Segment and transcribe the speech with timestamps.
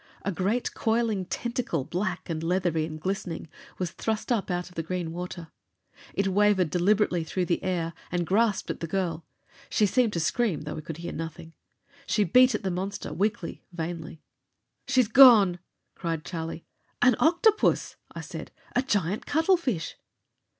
[0.23, 4.81] A great coiling tentacle, black and leathery and glistening, was thrust up out of the
[4.81, 5.49] green water.
[6.15, 9.27] It wavered deliberately through the air and grasped at the girl.
[9.69, 11.53] She seemed to scream, though we could hear nothing.
[12.07, 14.23] She beat at the monster, weakly, vainly.
[14.87, 15.59] "She's gone!"
[15.93, 16.65] cried Charlie.
[17.03, 18.49] "An octopus!" I said.
[18.75, 19.97] "A giant cuttlefish!"